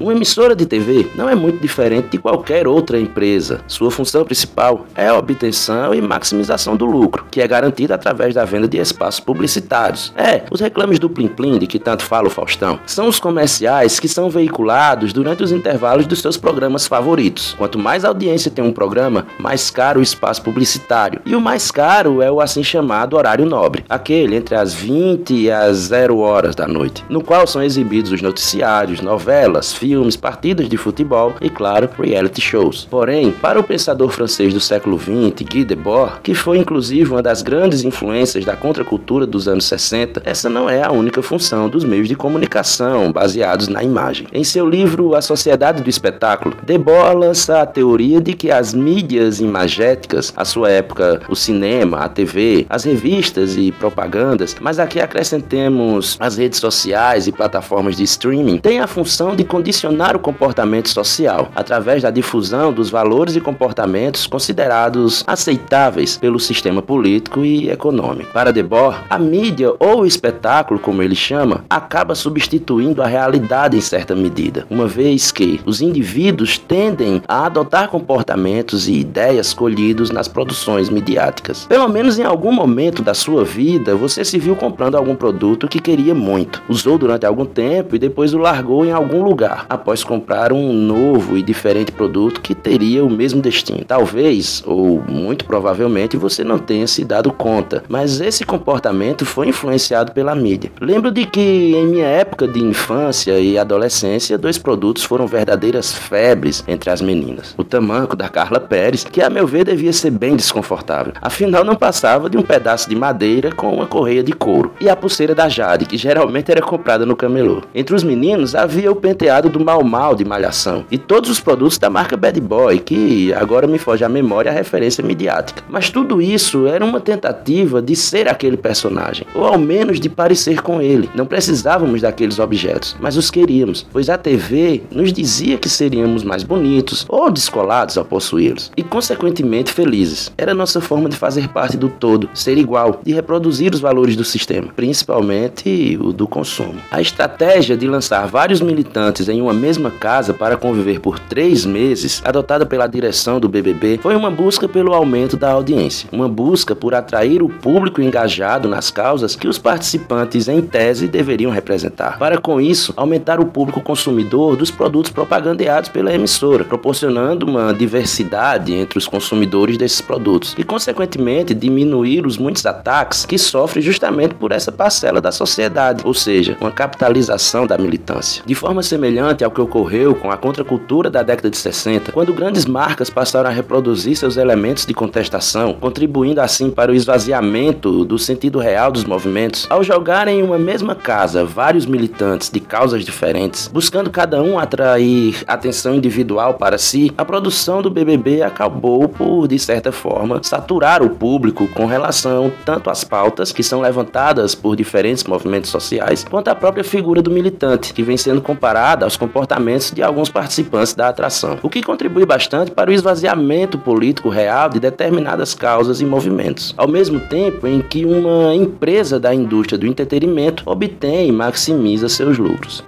Uma 0.01 0.13
emissora 0.13 0.55
de 0.55 0.65
TV 0.65 1.11
não 1.17 1.29
é 1.29 1.35
muito 1.35 1.61
diferente 1.61 2.11
de 2.11 2.19
qualquer 2.19 2.69
outra 2.69 3.01
empresa. 3.01 3.63
Sua 3.67 3.91
função 3.91 4.25
principal 4.25 4.87
é 4.95 5.09
a 5.09 5.19
obtenção 5.19 5.93
e 5.93 6.01
maximização 6.01 6.77
do 6.77 6.87
lucro, 6.87 7.27
que 7.29 7.41
é 7.41 7.49
garantida 7.49 7.97
através 7.97 8.33
da 8.33 8.45
venda 8.45 8.69
de 8.69 8.79
espaços 8.79 9.19
publicitários. 9.19 10.13
É, 10.17 10.45
os 10.53 10.61
reclames 10.61 11.01
do 11.01 11.11
Plim 11.11 11.27
Plim 11.27 11.59
de 11.59 11.67
que 11.67 11.81
tanto 11.81 12.05
fala 12.05 12.29
o 12.29 12.31
Faustão 12.31 12.79
são 12.87 13.09
os 13.09 13.19
comerciais 13.19 13.99
que 13.99 14.07
são 14.07 14.31
veiculados 14.31 15.13
durante 15.13 15.43
os 15.43 15.51
intervalos 15.51 16.07
dos 16.07 16.21
seus 16.21 16.37
programas 16.37 16.87
favoritos. 16.87 17.57
Quanto 17.59 17.77
mais 17.77 18.05
audiência 18.05 18.53
tem 18.53 18.65
um 18.65 18.73
programa, 18.73 19.27
mais 19.37 19.69
caro 19.69 19.99
o 19.99 20.03
espaço 20.03 20.43
publicitário. 20.43 21.21
E 21.27 21.35
o 21.35 21.41
mais 21.41 21.73
caro 21.73 22.23
é 22.23 22.31
o 22.31 22.41
assim 22.41 22.63
chamado 22.63 23.17
horário 23.17 23.45
nobre, 23.45 23.85
aquele 23.89 24.37
entre 24.37 24.55
as 24.55 24.73
20 24.73 25.35
e 25.35 25.51
as 25.51 25.77
0 25.77 26.19
horas 26.19 26.55
da 26.55 26.69
noite, 26.69 27.05
no 27.09 27.21
qual 27.21 27.49
são 27.49 27.65
exibidos 27.65 28.13
os 28.13 28.23
noticiários, 28.23 29.01
novelas, 29.01 29.73
filmes 29.73 29.88
filmes, 29.89 30.17
partidas 30.17 30.69
de 30.69 30.77
futebol 30.77 31.35
e, 31.41 31.49
claro, 31.49 31.89
reality 31.99 32.43
shows. 32.43 32.87
Porém, 32.91 33.31
para 33.33 33.59
o 33.59 33.65
pensador 33.65 34.11
francês 34.11 34.53
do 34.53 34.61
século 34.61 34.99
XX, 34.99 35.49
Guy 35.49 35.65
Debord, 35.65 36.21
que 36.23 36.35
foi 36.35 36.59
inclusive 36.59 37.11
uma 37.11 37.23
das 37.23 37.41
grandes 37.41 37.85
influências 37.85 38.45
da 38.45 38.55
contracultura 38.55 39.27
dos 39.27 39.49
anos 39.49 39.65
60, 39.65 40.21
essa 40.27 40.51
não 40.51 40.69
é 40.69 40.83
a 40.83 40.93
única 40.93 41.23
função 41.23 41.71
dos 41.71 41.85
meios 41.85 42.07
de 42.07 42.15
comunicação 42.15 43.11
baseados 43.11 43.67
na 43.69 43.83
imagem. 43.83 44.27
Em 44.31 44.45
seu 44.45 44.69
livro 44.69 45.15
A 45.15 45.23
Sociedade 45.23 45.83
do 45.83 45.89
Espetáculo, 45.89 46.55
Debord 46.63 47.17
lança 47.17 47.63
a 47.63 47.67
teoria 47.67 48.21
de 48.21 48.35
que 48.35 48.51
as 48.51 48.75
mídias 48.75 49.41
imagéticas, 49.41 50.35
à 50.37 50.45
sua 50.45 50.71
época 50.71 51.23
o 51.31 51.35
cinema, 51.35 52.01
a 52.01 52.11
TV, 52.11 52.67
as 52.69 52.85
revistas 52.85 53.57
e 53.57 53.73
propagandas, 53.73 54.55
mas 54.61 54.79
aqui 54.79 55.01
acrescentemos 55.01 56.19
as 56.21 56.37
redes 56.37 56.61
sociais 56.61 57.27
e 57.27 57.33
plataformas 57.33 57.97
de 57.97 58.03
streaming, 58.03 58.59
têm 58.59 58.81
a 58.81 58.87
função 58.87 59.35
de 59.35 59.45
condicionar 59.45 59.78
condicionar 59.79 60.17
o 60.17 60.19
comportamento 60.19 60.89
social 60.89 61.51
através 61.55 62.03
da 62.03 62.11
difusão 62.11 62.73
dos 62.73 62.91
valores 62.91 63.37
e 63.37 63.41
comportamentos 63.41 64.27
considerados 64.27 65.23
aceitáveis 65.27 66.17
pelo 66.17 66.41
sistema 66.41 66.83
político 66.83 67.45
e 67.45 67.71
econômico. 67.71 68.33
Para 68.33 68.53
Debord, 68.53 68.99
a 69.09 69.19
mídia 69.19 69.73
ou 69.79 70.01
o 70.01 70.07
espetáculo, 70.07 70.81
como 70.81 71.03
ele 71.03 71.15
chama, 71.15 71.65
acaba 71.71 72.15
substituindo 72.17 73.03
a 73.03 73.07
realidade 73.07 73.77
em 73.77 73.81
certa 73.81 74.17
medida, 74.17 74.67
uma 74.69 74.89
vez 74.89 75.31
que 75.31 75.61
os 75.65 75.81
indivíduos 75.81 76.59
tendem 76.59 77.23
a 77.29 77.47
adotar 77.47 77.89
comportamentos 77.89 78.89
e 78.89 78.95
ideias 78.95 79.55
colhidos 79.55 80.11
nas 80.11 80.27
produções 80.27 80.91
midiáticas. 80.91 81.67
Pelo 81.67 81.89
menos 81.89 82.19
em 82.19 82.25
algum 82.25 82.53
momento 82.53 83.03
da 83.03 83.15
sua 83.15 83.45
vida, 83.45 83.95
você 83.95 84.25
se 84.25 84.39
viu 84.39 84.57
comprando 84.57 84.97
algum 84.97 85.15
produto 85.15 85.69
que 85.69 85.79
queria 85.79 86.15
muito, 86.15 86.63
usou 86.69 86.99
durante 86.99 87.25
algum 87.25 87.45
tempo 87.45 87.95
e 87.95 87.99
depois 87.99 88.35
o 88.35 88.39
largou 88.39 88.85
em 88.85 88.91
algum 88.91 89.23
lugar 89.23 89.68
após 89.69 90.03
comprar 90.03 90.53
um 90.53 90.73
novo 90.73 91.37
e 91.37 91.43
diferente 91.43 91.93
produto 91.93 92.41
que 92.41 92.55
teria 92.55 93.05
o 93.05 93.11
mesmo 93.11 93.41
destino. 93.41 93.85
Talvez, 93.87 94.63
ou 94.67 95.03
muito 95.07 95.45
provavelmente, 95.45 96.17
você 96.17 96.43
não 96.43 96.59
tenha 96.59 96.87
se 96.87 97.05
dado 97.05 97.33
conta, 97.33 97.83
mas 97.89 98.21
esse 98.21 98.45
comportamento 98.45 99.25
foi 99.27 99.49
influenciado 99.49 100.13
pela 100.13 100.35
mídia. 100.35 100.71
Lembro 100.81 101.11
de 101.11 101.27
que 101.27 101.41
em 101.75 101.87
minha 101.87 102.07
época 102.07 102.47
de 102.47 102.63
infância 102.63 103.39
e 103.39 103.59
adolescência, 103.59 104.39
dois 104.39 104.59
produtos 104.59 105.05
foram 105.05 105.27
verdadeiras 105.27 105.93
febres 105.93 106.65
entre 106.67 106.91
as 106.91 107.01
meninas. 107.01 107.55
O 107.57 107.65
tamanco 107.65 108.17
da 108.17 108.29
Carla 108.29 108.61
Pérez, 108.61 109.05
que 109.05 109.23
a 109.23 109.31
meu 109.31 109.47
ver 109.47 109.65
devia 109.65 109.93
ser 109.93 110.11
bem 110.11 110.37
desconfortável, 110.37 111.13
afinal 111.21 111.65
não 111.65 111.77
passava 111.77 112.31
de 112.31 112.37
um 112.37 112.43
pedaço 112.43 112.89
de 112.89 112.97
madeira 112.97 113.53
com 113.53 113.75
uma 113.75 113.87
correia 113.87 114.23
de 114.23 114.33
couro, 114.33 114.73
e 114.81 114.89
a 114.89 114.97
pulseira 114.97 115.35
da 115.35 115.49
Jade, 115.49 115.87
que 115.87 115.97
geralmente 115.97 116.51
era 116.51 116.63
comprada 116.63 117.05
no 117.05 117.17
camelô. 117.17 117.63
Entre 117.75 117.95
os 117.95 118.03
meninos 118.03 118.55
havia 118.55 118.91
o 118.91 118.97
penteado 118.97 119.49
do 119.49 119.58
do 119.59 119.65
Mal 119.65 119.83
Mal 119.83 120.15
de 120.15 120.25
Malhação 120.25 120.85
e 120.91 120.97
todos 120.97 121.29
os 121.29 121.41
produtos 121.41 121.79
da 121.79 121.91
marca 121.91 122.17
Bad 122.17 122.41
Boy, 122.41 122.79
que 122.79 123.33
agora 123.35 123.67
me 123.67 123.79
foge 123.79 124.05
à 124.05 124.09
memória 124.09 124.51
a 124.51 124.55
referência 124.55 125.03
midiática. 125.03 125.63
Mas 125.69 125.91
tudo 125.91 126.23
isso 126.23 126.67
era 126.67 126.85
uma 126.85 127.01
tentativa 127.01 127.83
de 127.83 127.97
ser 127.97 128.29
aquele 128.29 128.57
personagem, 128.57 129.27
ou 129.35 129.45
ao 129.45 129.59
menos 129.59 129.99
de 129.99 130.09
parecer 130.09 130.63
com 130.63 130.81
ele. 130.81 131.11
Não 131.15 131.27
precisávamos 131.27 132.03
daqueles 132.03 132.39
objetos, 132.39 132.97
mas 133.01 133.17
os 133.17 133.31
queríamos, 133.31 133.85
pois 133.93 134.09
a 134.09 134.17
TV 134.17 134.83
nos 134.91 135.13
dizia 135.13 135.59
que 135.59 135.69
seríamos 135.69 136.23
mais 136.23 136.45
bonitos 136.45 137.05
ou 137.09 137.31
descolados 137.31 137.99
ao 137.99 138.05
possuí-los 138.05 138.71
e, 138.77 138.83
consequentemente, 138.83 139.73
felizes. 139.73 140.31
Era 140.39 140.55
nossa 140.55 140.81
forma 140.81 141.09
de 141.09 141.17
fazer 141.17 141.49
parte 141.49 141.77
do 141.77 141.89
todo, 141.89 142.31
ser 142.33 142.57
igual, 142.59 143.01
de 143.05 143.13
reproduzir 143.13 143.75
os 143.75 143.81
valores 143.81 144.15
do 144.15 144.25
sistema, 144.25 144.69
principalmente 144.75 145.99
o 146.01 146.13
do 146.13 146.29
consumo. 146.29 146.77
A 146.91 147.01
estratégia 147.01 147.77
de 147.77 147.89
lançar 147.89 148.27
vários 148.27 148.61
militantes 148.61 149.29
em 149.29 149.43
um 149.43 149.48
uma 149.49 149.55
mesma 149.55 149.91
casa 149.91 150.35
para 150.35 150.59
conviver 150.59 151.01
por 151.01 151.19
três 151.19 151.65
meses, 151.65 152.21
adotada 152.23 152.67
pela 152.67 152.87
direção 152.87 153.41
do 153.41 153.49
BBB, 153.49 153.99
foi 154.03 154.15
uma 154.15 154.31
busca 154.31 154.69
pelo 154.69 154.93
aumento 154.93 155.39
da 155.39 155.51
audiência, 155.51 156.07
uma 156.13 156.29
busca 156.29 156.77
por 156.77 156.95
atrair 156.95 157.43
o 157.43 157.49
público 157.49 158.03
engajado 158.03 158.69
nas 158.69 158.91
causas 158.91 159.35
que 159.35 159.49
os 159.49 159.59
participantes, 159.59 160.49
em 160.49 160.61
tese, 160.61 161.09
deveriam 161.09 161.51
representar. 161.51 162.19
Para 162.19 162.39
com 162.39 162.61
isso, 162.61 162.93
aumentar 162.95 163.41
o 163.41 163.47
público 163.47 163.81
consumidor 163.81 164.55
dos 164.55 164.71
produtos 164.71 165.11
propagandeados 165.11 165.89
pela 165.89 166.13
emissora, 166.13 166.63
proporcionando 166.63 167.47
uma 167.47 167.73
diversidade 167.73 168.75
entre 168.75 168.99
os 168.99 169.07
consumidores 169.07 169.79
desses 169.79 170.03
produtos 170.03 170.55
e, 170.59 170.63
consequentemente, 170.63 171.55
diminuir 171.55 172.27
os 172.27 172.37
muitos 172.37 172.67
ataques 172.67 173.25
que 173.25 173.39
sofrem 173.39 173.83
justamente 173.83 174.35
por 174.35 174.53
essa 174.53 174.71
parcela 174.71 175.23
da 175.23 175.33
sociedade, 175.33 176.03
ou 176.05 176.13
seja, 176.13 176.55
uma 176.61 176.71
capitalização 176.71 177.67
da 177.67 177.79
militância. 177.79 178.43
De 178.45 178.55
forma 178.55 178.83
semelhante 178.83 179.28
ao 179.45 179.51
que 179.51 179.61
ocorreu 179.61 180.15
com 180.15 180.31
a 180.31 180.37
contracultura 180.37 181.11
da 181.11 181.23
década 181.23 181.51
de 181.51 181.57
60, 181.57 182.13
quando 182.13 182.33
grandes 182.33 182.65
marcas 182.65 183.11
passaram 183.11 183.51
a 183.51 183.53
reproduzir 183.53 184.17
seus 184.17 184.37
elementos 184.37 184.87
de 184.87 184.95
contestação, 184.95 185.75
contribuindo 185.75 186.41
assim 186.41 186.71
para 186.71 186.91
o 186.91 186.95
esvaziamento 186.95 188.05
do 188.05 188.19
sentido 188.19 188.59
real 188.59 188.91
dos 188.91 189.05
movimentos, 189.05 189.67
ao 189.69 189.85
jogarem 189.85 190.41
em 190.41 190.43
uma 190.43 190.59
mesma 190.59 190.95
casa 190.95 191.45
vários 191.45 191.87
militantes 191.87 192.51
de 192.51 192.61
causas 192.61 193.05
diferentes, 193.05 193.69
buscando 193.69 194.11
cada 194.11 194.43
um 194.43 194.59
atrair 194.59 195.43
atenção 195.47 195.95
individual 195.95 196.55
para 196.55 196.79
si, 196.79 197.13
a 197.17 197.25
produção 197.25 197.83
do 197.83 197.91
BBB 197.91 198.43
acabou 198.43 199.09
por, 199.09 199.47
de 199.47 199.59
certa 199.59 199.93
forma, 199.93 200.41
saturar 200.43 201.03
o 201.03 201.11
público 201.11 201.69
com 201.69 201.87
relação 201.87 202.51
tanto 202.65 202.91
às 202.91 203.05
pautas 203.05 203.53
que 203.53 203.63
são 203.63 203.81
levantadas 203.81 204.55
por 204.55 204.75
diferentes 204.75 205.25
movimentos 205.25 205.71
sociais, 205.71 206.25
quanto 206.25 206.49
à 206.49 206.55
própria 206.55 206.85
figura 206.85 207.21
do 207.21 207.31
militante, 207.31 207.93
que 207.93 208.03
vem 208.03 208.17
sendo 208.17 208.41
comparada 208.41 209.05
aos 209.05 209.17
comportamentos 209.19 209.91
de 209.91 210.03
alguns 210.03 210.31
participantes 210.31 210.95
da 210.95 211.09
atração, 211.09 211.59
o 211.63 211.69
que 211.69 211.83
contribui 211.83 212.25
bastante 212.25 212.71
para 212.71 212.91
o 212.91 212.93
esvaziamento 212.93 213.77
político 213.79 214.29
real 214.29 214.71
de 214.71 214.81
determinadas 214.81 215.53
causas 215.53 216.01
e 216.01 216.07
movimentos, 216.07 216.73
ao 216.77 216.89
mesmo 216.89 217.21
tempo 217.21 217.67
em 217.67 217.83
que 217.83 218.05
uma 218.05 218.55
empresa 218.55 219.21
da 219.21 219.35
indústria 219.35 219.79
do 219.79 219.87
entretenimento 219.87 220.63
obtém 220.65 221.29
e 221.29 221.33
maximiza 221.33 222.09
seus 222.09 222.39
lucros. 222.39 222.85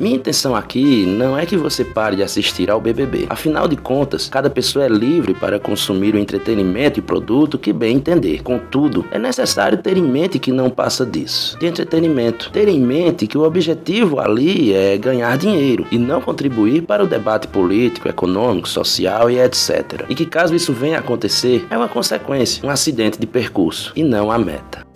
Minha 0.00 0.16
intenção 0.16 0.56
aqui 0.56 1.04
não 1.04 1.36
é 1.36 1.44
que 1.44 1.58
você 1.58 1.84
pare 1.84 2.16
de 2.16 2.22
assistir 2.22 2.70
ao 2.70 2.80
BBB. 2.80 3.26
Afinal 3.28 3.68
de 3.68 3.76
contas, 3.76 4.30
cada 4.30 4.48
pessoa 4.48 4.86
é 4.86 4.88
livre 4.88 5.34
para 5.34 5.60
consumir 5.60 6.14
o 6.14 6.18
entretenimento 6.18 6.98
e 6.98 7.02
produto 7.02 7.58
que 7.58 7.70
bem 7.70 7.96
entender. 7.96 8.42
Contudo, 8.42 9.04
é 9.10 9.18
necessário 9.18 9.76
ter 9.76 9.98
em 9.98 10.02
mente 10.02 10.38
que 10.38 10.50
não 10.50 10.70
passa 10.70 11.04
disso. 11.04 11.58
De 11.58 11.66
entretenimento. 11.66 12.50
Ter 12.50 12.66
em 12.66 12.80
mente 12.80 13.26
que 13.26 13.36
o 13.36 13.42
objetivo 13.42 14.18
ali 14.18 14.72
é 14.72 14.96
ganhar 14.96 15.36
dinheiro 15.36 15.86
e 15.90 15.98
não 15.98 16.22
contribuir 16.22 16.80
para 16.80 17.04
o 17.04 17.06
debate 17.06 17.46
político, 17.46 18.08
econômico, 18.08 18.70
social 18.70 19.30
e 19.30 19.38
etc. 19.38 20.06
E 20.08 20.14
que 20.14 20.24
caso 20.24 20.54
isso 20.54 20.72
venha 20.72 20.96
a 20.96 21.00
acontecer, 21.00 21.66
é 21.68 21.76
uma 21.76 21.88
consequência, 21.88 22.66
um 22.66 22.70
acidente 22.70 23.20
de 23.20 23.26
percurso 23.26 23.92
e 23.94 24.02
não 24.02 24.32
a 24.32 24.38
meta. 24.38 24.89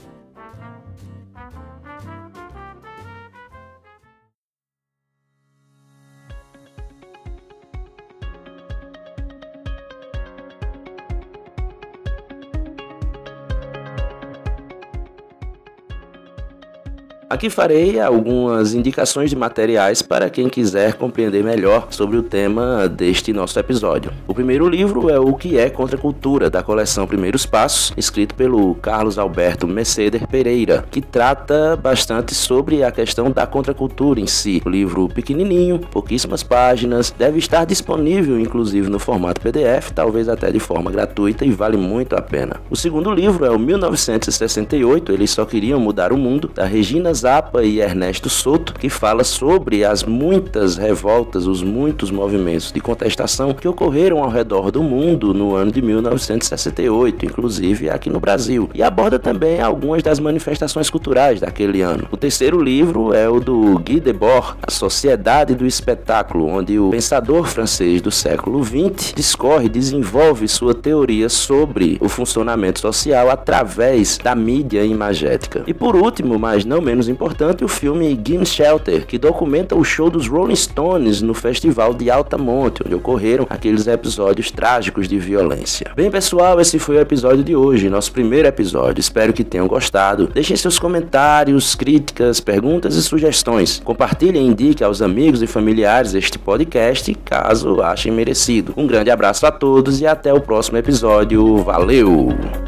Aqui 17.35 17.51
farei 17.51 17.99
algumas 17.99 18.75
indicações 18.75 19.29
de 19.29 19.35
materiais 19.35 20.01
para 20.01 20.31
quem 20.31 20.49
quiser 20.49 20.95
compreender 20.95 21.43
melhor 21.43 21.89
sobre 21.91 22.17
o 22.17 22.23
tema 22.23 22.89
deste 22.89 23.33
nosso 23.33 23.59
episódio. 23.59 24.13
O 24.29 24.33
primeiro 24.33 24.69
livro 24.69 25.11
é 25.11 25.19
O 25.19 25.35
que 25.35 25.59
é 25.59 25.69
Contracultura, 25.69 26.49
da 26.49 26.63
coleção 26.63 27.09
Primeiros 27.09 27.45
Passos, 27.45 27.93
escrito 27.97 28.37
pelo 28.37 28.77
Carlos 28.77 29.19
Alberto 29.19 29.67
Mercedes 29.67 30.25
Pereira, 30.27 30.85
que 30.89 31.01
trata 31.01 31.75
bastante 31.75 32.37
sobre 32.37 32.85
a 32.85 32.93
questão 32.93 33.33
da 33.33 33.45
contracultura 33.49 34.21
em 34.21 34.29
si. 34.29 34.63
O 34.65 34.69
livro 34.69 35.09
pequenininho, 35.09 35.81
pouquíssimas 35.81 36.45
páginas, 36.45 37.11
deve 37.11 37.41
estar 37.41 37.65
disponível 37.65 38.39
inclusive 38.39 38.89
no 38.89 39.01
formato 39.01 39.41
PDF, 39.41 39.91
talvez 39.93 40.29
até 40.29 40.53
de 40.53 40.61
forma 40.61 40.89
gratuita 40.89 41.45
e 41.45 41.51
vale 41.51 41.77
muito 41.77 42.15
a 42.15 42.23
pena. 42.23 42.61
O 42.71 42.77
segundo 42.77 43.11
livro 43.11 43.45
é 43.45 43.51
o 43.51 43.59
1968, 43.59 45.11
Eles 45.11 45.33
Só 45.33 45.45
Queriam 45.45 45.81
Mudar 45.81 46.13
o 46.13 46.17
Mundo, 46.17 46.49
da 46.55 46.65
Regina 46.65 47.13
Zappa 47.25 47.63
e 47.63 47.81
Ernesto 47.81 48.29
Soto, 48.29 48.75
que 48.75 48.91
fala 48.91 49.25
sobre 49.25 49.83
as 49.83 50.05
muitas 50.05 50.77
revoltas, 50.77 51.47
os 51.47 51.63
muitos 51.63 52.11
movimentos 52.11 52.71
de 52.71 52.81
contestação 52.81 53.55
que 53.55 53.67
ocorreram 53.67 54.23
ao 54.23 54.29
redor 54.29 54.71
do 54.71 54.83
mundo 54.83 55.33
no 55.33 55.55
ano 55.55 55.73
de 55.73 55.81
1968, 55.81 57.25
inclusive 57.25 57.89
aqui 57.89 58.11
no 58.11 58.21
Brasil, 58.21 58.69
e 58.75 58.83
aborda 58.83 59.19
também 59.19 59.59
algumas 59.59 60.03
das 60.03 60.21
manifestações 60.21 60.91
culturais 60.91 61.41
daquele 61.41 61.81
ano. 61.81 62.07
O 62.11 62.17
terceiro 62.19 62.61
livro 62.61 63.15
é 63.15 63.27
o 63.27 63.41
do 63.41 63.79
Guy 63.79 64.01
Debord, 64.01 64.59
A 64.63 64.71
Sociedade 64.71 65.55
do 65.55 65.65
Espetáculo, 65.65 66.47
onde 66.47 66.79
o 66.79 66.91
pensador 66.91 67.47
francês 67.47 68.03
do 68.03 68.11
século 68.11 68.63
XX 68.63 69.15
discorre 69.15 69.71
desenvolve 69.71 70.47
sua 70.47 70.75
teoria 70.75 71.31
sobre 71.31 71.97
o 72.03 72.09
funcionamento 72.11 72.81
social 72.81 73.31
através 73.31 74.19
da 74.19 74.35
mídia 74.35 74.85
imagética. 74.85 75.63
E 75.67 75.73
por 75.73 75.97
último, 75.97 76.39
mas 76.39 76.67
não 76.67 76.83
menos 76.83 77.04
importante 77.09 77.65
o 77.65 77.69
filme 77.69 78.15
Game 78.15 78.45
Shelter, 78.45 79.07
que 79.07 79.19
documenta 79.19 79.75
o 79.75 79.85
show 79.85 80.11
dos 80.11 80.27
Rolling 80.27 80.57
Stones 80.57 81.23
no 81.23 81.35
festival 81.35 81.95
de 81.95 82.11
Altamonte, 82.11 82.83
onde 82.85 82.95
ocorreram 82.95 83.47
aqueles 83.49 83.87
episódios 83.87 84.51
trágicos 84.51 85.09
de 85.09 85.19
violência. 85.19 85.91
Bem, 85.95 86.11
pessoal, 86.11 86.61
esse 86.61 86.79
foi 86.79 86.97
o 86.97 87.01
episódio 87.01 87.45
de 87.45 87.55
hoje, 87.55 87.91
nosso 87.91 88.13
primeiro 88.13 88.49
episódio. 88.49 89.01
Espero 89.01 89.33
que 89.33 89.45
tenham 89.45 89.67
gostado. 89.67 90.29
Deixem 90.29 90.57
seus 90.57 90.79
comentários, 90.79 91.75
críticas, 91.75 92.41
perguntas 92.41 92.97
e 92.97 93.03
sugestões. 93.03 93.81
Compartilhem 93.85 94.47
e 94.47 94.51
indiquem 94.51 94.87
aos 94.87 95.03
amigos 95.03 95.43
e 95.43 95.47
familiares 95.47 96.15
este 96.15 96.39
podcast, 96.39 97.13
caso 97.25 97.81
achem 97.83 98.13
merecido. 98.13 98.73
Um 98.77 98.87
grande 98.87 99.11
abraço 99.11 99.47
a 99.47 99.53
todos 99.53 100.01
e 100.01 100.07
até 100.07 100.33
o 100.33 100.41
próximo 100.41 100.79
episódio. 100.79 101.59
Valeu! 101.59 102.64